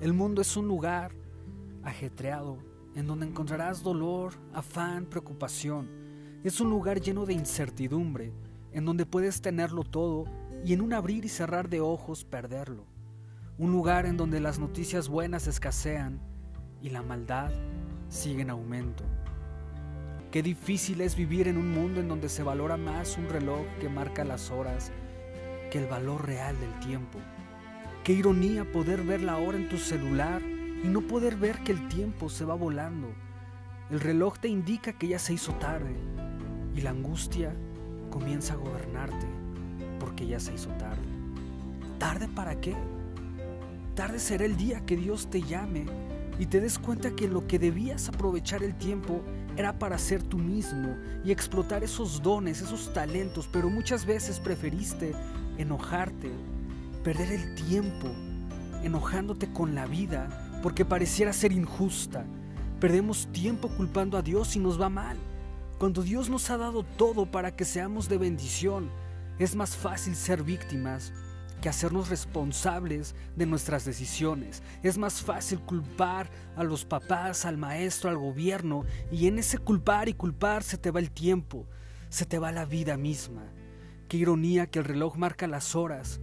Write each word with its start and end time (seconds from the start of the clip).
El 0.00 0.14
mundo 0.14 0.40
es 0.40 0.56
un 0.56 0.66
lugar 0.66 1.12
ajetreado 1.82 2.56
en 2.94 3.06
donde 3.06 3.26
encontrarás 3.26 3.82
dolor, 3.82 4.32
afán, 4.54 5.04
preocupación. 5.04 5.90
Es 6.42 6.58
un 6.62 6.70
lugar 6.70 7.02
lleno 7.02 7.26
de 7.26 7.34
incertidumbre, 7.34 8.32
en 8.72 8.86
donde 8.86 9.04
puedes 9.04 9.42
tenerlo 9.42 9.84
todo 9.84 10.24
y 10.64 10.72
en 10.72 10.80
un 10.80 10.94
abrir 10.94 11.26
y 11.26 11.28
cerrar 11.28 11.68
de 11.68 11.82
ojos 11.82 12.24
perderlo. 12.24 12.86
Un 13.58 13.72
lugar 13.72 14.06
en 14.06 14.16
donde 14.16 14.40
las 14.40 14.58
noticias 14.58 15.06
buenas 15.06 15.46
escasean 15.46 16.18
y 16.80 16.88
la 16.88 17.02
maldad 17.02 17.50
sigue 18.08 18.40
en 18.40 18.48
aumento. 18.48 19.04
Qué 20.30 20.42
difícil 20.42 21.02
es 21.02 21.14
vivir 21.14 21.46
en 21.46 21.58
un 21.58 21.70
mundo 21.72 22.00
en 22.00 22.08
donde 22.08 22.30
se 22.30 22.42
valora 22.42 22.78
más 22.78 23.18
un 23.18 23.28
reloj 23.28 23.66
que 23.80 23.90
marca 23.90 24.24
las 24.24 24.50
horas 24.50 24.92
que 25.70 25.78
el 25.78 25.88
valor 25.88 26.26
real 26.26 26.58
del 26.58 26.78
tiempo. 26.80 27.18
Qué 28.04 28.14
ironía 28.14 28.64
poder 28.64 29.02
ver 29.02 29.20
la 29.20 29.36
hora 29.36 29.58
en 29.58 29.68
tu 29.68 29.76
celular 29.76 30.40
y 30.42 30.88
no 30.88 31.02
poder 31.02 31.36
ver 31.36 31.58
que 31.58 31.72
el 31.72 31.86
tiempo 31.88 32.30
se 32.30 32.46
va 32.46 32.54
volando. 32.54 33.08
El 33.90 34.00
reloj 34.00 34.38
te 34.38 34.48
indica 34.48 34.94
que 34.94 35.08
ya 35.08 35.18
se 35.18 35.34
hizo 35.34 35.52
tarde 35.54 35.94
y 36.74 36.80
la 36.80 36.90
angustia 36.90 37.54
comienza 38.10 38.54
a 38.54 38.56
gobernarte 38.56 39.26
porque 39.98 40.26
ya 40.26 40.40
se 40.40 40.54
hizo 40.54 40.70
tarde. 40.70 41.02
¿Tarde 41.98 42.26
para 42.28 42.58
qué? 42.58 42.74
Tarde 43.94 44.18
será 44.18 44.46
el 44.46 44.56
día 44.56 44.80
que 44.86 44.96
Dios 44.96 45.28
te 45.28 45.42
llame 45.42 45.84
y 46.38 46.46
te 46.46 46.62
des 46.62 46.78
cuenta 46.78 47.10
que 47.10 47.28
lo 47.28 47.46
que 47.46 47.58
debías 47.58 48.08
aprovechar 48.08 48.62
el 48.62 48.74
tiempo 48.76 49.20
era 49.58 49.78
para 49.78 49.98
ser 49.98 50.22
tú 50.22 50.38
mismo 50.38 50.96
y 51.22 51.32
explotar 51.32 51.84
esos 51.84 52.22
dones, 52.22 52.62
esos 52.62 52.94
talentos, 52.94 53.46
pero 53.52 53.68
muchas 53.68 54.06
veces 54.06 54.40
preferiste 54.40 55.12
enojarte, 55.58 56.30
perder 57.02 57.32
el 57.32 57.54
tiempo, 57.54 58.08
enojándote 58.82 59.52
con 59.52 59.74
la 59.74 59.86
vida 59.86 60.28
porque 60.62 60.84
pareciera 60.84 61.32
ser 61.32 61.52
injusta. 61.52 62.24
Perdemos 62.80 63.28
tiempo 63.32 63.68
culpando 63.68 64.16
a 64.16 64.22
Dios 64.22 64.56
y 64.56 64.58
nos 64.58 64.80
va 64.80 64.88
mal. 64.88 65.16
Cuando 65.78 66.02
Dios 66.02 66.28
nos 66.28 66.50
ha 66.50 66.58
dado 66.58 66.82
todo 66.82 67.30
para 67.30 67.56
que 67.56 67.64
seamos 67.64 68.08
de 68.08 68.18
bendición, 68.18 68.90
es 69.38 69.54
más 69.54 69.76
fácil 69.76 70.14
ser 70.14 70.42
víctimas 70.42 71.12
que 71.62 71.68
hacernos 71.68 72.08
responsables 72.08 73.14
de 73.36 73.46
nuestras 73.46 73.84
decisiones. 73.84 74.62
Es 74.82 74.98
más 74.98 75.22
fácil 75.22 75.60
culpar 75.60 76.30
a 76.56 76.64
los 76.64 76.84
papás, 76.84 77.44
al 77.44 77.56
maestro, 77.56 78.10
al 78.10 78.18
gobierno, 78.18 78.84
y 79.10 79.26
en 79.26 79.38
ese 79.38 79.58
culpar 79.58 80.08
y 80.08 80.14
culpar 80.14 80.62
se 80.62 80.78
te 80.78 80.90
va 80.90 81.00
el 81.00 81.10
tiempo, 81.10 81.66
se 82.08 82.24
te 82.24 82.38
va 82.38 82.52
la 82.52 82.64
vida 82.64 82.96
misma. 82.96 83.42
Qué 84.08 84.16
ironía 84.16 84.66
que 84.66 84.78
el 84.78 84.86
reloj 84.86 85.16
marca 85.16 85.46
las 85.46 85.76
horas, 85.76 86.20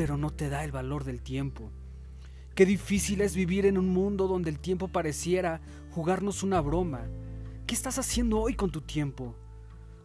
pero 0.00 0.16
no 0.16 0.30
te 0.30 0.48
da 0.48 0.64
el 0.64 0.72
valor 0.72 1.04
del 1.04 1.20
tiempo. 1.20 1.70
Qué 2.54 2.64
difícil 2.64 3.20
es 3.20 3.34
vivir 3.34 3.66
en 3.66 3.76
un 3.76 3.90
mundo 3.90 4.28
donde 4.28 4.48
el 4.48 4.58
tiempo 4.58 4.88
pareciera 4.88 5.60
jugarnos 5.90 6.42
una 6.42 6.62
broma. 6.62 7.02
¿Qué 7.66 7.74
estás 7.74 7.98
haciendo 7.98 8.40
hoy 8.40 8.54
con 8.54 8.70
tu 8.70 8.80
tiempo? 8.80 9.36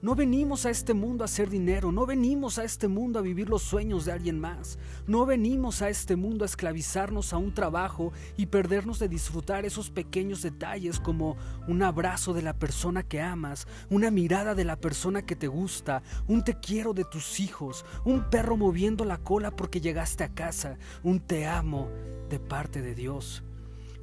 No 0.02 0.14
venimos 0.14 0.66
a 0.66 0.70
este 0.70 0.94
mundo 0.94 1.24
a 1.24 1.26
hacer 1.26 1.50
dinero, 1.50 1.92
no 1.92 2.06
venimos 2.06 2.60
a 2.60 2.64
este 2.64 2.88
mundo 2.88 3.18
a 3.18 3.22
vivir 3.22 3.50
los 3.50 3.64
sueños 3.64 4.06
de 4.06 4.12
alguien 4.12 4.40
más, 4.40 4.78
no 5.08 5.26
venimos 5.26 5.82
a 5.82 5.90
este 5.90 6.16
mundo 6.16 6.44
a 6.44 6.48
esclavizarnos 6.48 7.34
a 7.34 7.38
un 7.38 7.54
trabajo 7.54 8.12
y 8.38 8.48
perdernos 8.48 9.00
de 9.00 9.08
disfrutar 9.08 9.66
esos 9.66 9.90
pequeños 9.90 10.42
detalles 10.42 11.00
como 11.00 11.38
un 11.68 11.82
abrazo 11.82 12.34
de 12.34 12.42
la 12.42 12.54
persona 12.54 13.04
que 13.04 13.22
amas, 13.22 13.68
una 13.90 14.12
mirada 14.12 14.54
de 14.54 14.66
la 14.66 14.76
persona 14.76 15.26
que 15.26 15.36
te 15.36 15.48
gusta, 15.48 16.04
un 16.28 16.44
te 16.44 16.60
quiero 16.60 16.94
de 16.94 17.06
tus 17.06 17.40
hijos, 17.40 17.86
un 18.04 18.30
perro 18.30 18.58
moviendo 18.58 19.06
la 19.06 19.18
cola 19.18 19.56
porque 19.56 19.82
llegaste 19.82 20.24
a 20.24 20.34
casa, 20.34 20.78
un 21.04 21.20
te 21.20 21.48
amo 21.48 21.90
de 22.30 22.40
parte 22.40 22.82
de 22.82 22.96
Dios. 22.96 23.44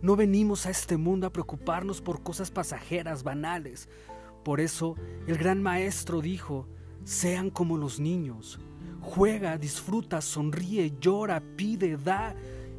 No 0.00 0.16
venimos 0.16 0.66
a 0.66 0.70
este 0.70 0.97
mundo 0.97 1.28
a 1.28 1.32
preocuparnos 1.32 2.00
por 2.00 2.24
cosas 2.24 2.50
pasajeras, 2.50 3.22
banales. 3.22 3.88
Por 4.42 4.60
eso 4.60 4.97
el 5.26 5.36
gran 5.38 5.62
maestro 5.62 6.20
dijo, 6.20 6.69
sean 7.04 7.50
como 7.50 7.76
los 7.76 8.00
niños. 8.00 8.60
Juega, 9.00 9.58
disfruta, 9.58 10.20
sonríe, 10.20 10.94
llora, 11.00 11.42
pide, 11.56 11.97
da. 11.97 12.34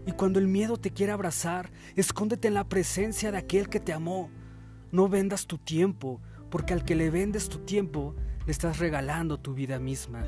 Y 0.05 0.11
cuando 0.13 0.39
el 0.39 0.47
miedo 0.47 0.77
te 0.77 0.91
quiere 0.91 1.11
abrazar, 1.11 1.71
escóndete 1.95 2.47
en 2.47 2.53
la 2.53 2.67
presencia 2.67 3.31
de 3.31 3.37
aquel 3.37 3.69
que 3.69 3.79
te 3.79 3.93
amó. 3.93 4.29
No 4.91 5.07
vendas 5.09 5.47
tu 5.47 5.57
tiempo, 5.57 6.21
porque 6.49 6.73
al 6.73 6.85
que 6.85 6.95
le 6.95 7.09
vendes 7.09 7.49
tu 7.49 7.59
tiempo, 7.59 8.15
le 8.45 8.51
estás 8.51 8.79
regalando 8.79 9.39
tu 9.39 9.53
vida 9.53 9.79
misma. 9.79 10.23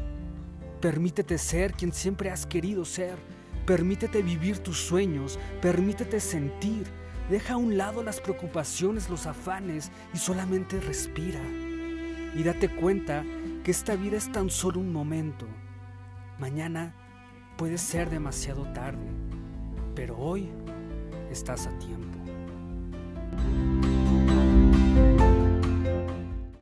Permítete 0.82 1.38
ser 1.38 1.74
quien 1.74 1.94
siempre 1.94 2.30
has 2.30 2.46
querido 2.46 2.86
ser. 2.86 3.18
Permítete 3.66 4.22
vivir 4.22 4.60
tus 4.60 4.78
sueños, 4.78 5.40
permítete 5.62 6.20
sentir, 6.20 6.86
deja 7.30 7.54
a 7.54 7.58
un 7.58 7.78
lado 7.78 8.04
las 8.04 8.20
preocupaciones, 8.20 9.10
los 9.10 9.26
afanes 9.26 9.92
y 10.14 10.18
solamente 10.18 10.80
respira. 10.80 11.40
Y 12.36 12.44
date 12.44 12.70
cuenta 12.70 13.24
que 13.64 13.72
esta 13.72 13.96
vida 13.96 14.18
es 14.18 14.32
tan 14.32 14.50
solo 14.50 14.80
un 14.80 14.92
momento. 14.92 15.48
Mañana 16.38 16.94
puede 17.58 17.78
ser 17.78 18.10
demasiado 18.10 18.64
tarde, 18.74 19.08
pero 19.96 20.18
hoy 20.18 20.50
estás 21.32 21.68
a 21.68 21.78
tiempo. 21.80 22.25